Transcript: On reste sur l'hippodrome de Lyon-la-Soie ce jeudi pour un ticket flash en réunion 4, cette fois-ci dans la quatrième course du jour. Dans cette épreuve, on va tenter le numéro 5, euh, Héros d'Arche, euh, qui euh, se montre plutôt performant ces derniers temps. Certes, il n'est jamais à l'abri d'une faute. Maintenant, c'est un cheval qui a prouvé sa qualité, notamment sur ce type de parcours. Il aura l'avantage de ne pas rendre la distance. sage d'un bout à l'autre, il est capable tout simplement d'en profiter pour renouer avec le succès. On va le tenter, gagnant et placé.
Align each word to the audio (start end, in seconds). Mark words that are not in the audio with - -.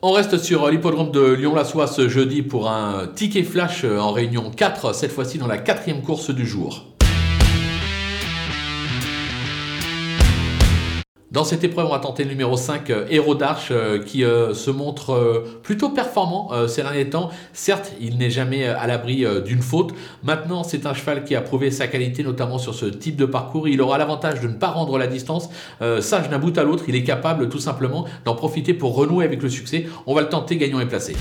On 0.00 0.12
reste 0.12 0.38
sur 0.38 0.70
l'hippodrome 0.70 1.10
de 1.10 1.32
Lyon-la-Soie 1.32 1.88
ce 1.88 2.08
jeudi 2.08 2.42
pour 2.42 2.70
un 2.70 3.08
ticket 3.08 3.42
flash 3.42 3.82
en 3.82 4.12
réunion 4.12 4.52
4, 4.52 4.94
cette 4.94 5.10
fois-ci 5.10 5.38
dans 5.38 5.48
la 5.48 5.58
quatrième 5.58 6.02
course 6.02 6.30
du 6.30 6.46
jour. 6.46 6.84
Dans 11.38 11.44
cette 11.44 11.62
épreuve, 11.62 11.86
on 11.86 11.90
va 11.90 12.00
tenter 12.00 12.24
le 12.24 12.30
numéro 12.30 12.56
5, 12.56 12.90
euh, 12.90 13.06
Héros 13.10 13.36
d'Arche, 13.36 13.68
euh, 13.70 14.02
qui 14.02 14.24
euh, 14.24 14.54
se 14.54 14.72
montre 14.72 15.44
plutôt 15.62 15.90
performant 15.90 16.50
ces 16.66 16.82
derniers 16.82 17.10
temps. 17.10 17.30
Certes, 17.52 17.92
il 18.00 18.18
n'est 18.18 18.28
jamais 18.28 18.66
à 18.66 18.88
l'abri 18.88 19.24
d'une 19.44 19.62
faute. 19.62 19.92
Maintenant, 20.24 20.64
c'est 20.64 20.84
un 20.84 20.94
cheval 20.94 21.22
qui 21.22 21.36
a 21.36 21.40
prouvé 21.40 21.70
sa 21.70 21.86
qualité, 21.86 22.24
notamment 22.24 22.58
sur 22.58 22.74
ce 22.74 22.86
type 22.86 23.14
de 23.14 23.24
parcours. 23.24 23.68
Il 23.68 23.80
aura 23.80 23.98
l'avantage 23.98 24.40
de 24.40 24.48
ne 24.48 24.54
pas 24.54 24.68
rendre 24.68 24.98
la 24.98 25.06
distance. 25.06 25.48
sage 26.00 26.28
d'un 26.28 26.40
bout 26.40 26.58
à 26.58 26.64
l'autre, 26.64 26.84
il 26.88 26.96
est 26.96 27.04
capable 27.04 27.48
tout 27.48 27.60
simplement 27.60 28.06
d'en 28.24 28.34
profiter 28.34 28.74
pour 28.74 28.96
renouer 28.96 29.24
avec 29.24 29.40
le 29.40 29.48
succès. 29.48 29.86
On 30.06 30.14
va 30.14 30.22
le 30.22 30.28
tenter, 30.28 30.56
gagnant 30.56 30.80
et 30.80 30.86
placé. 30.86 31.14